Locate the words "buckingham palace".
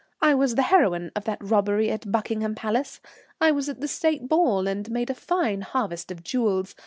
2.11-3.01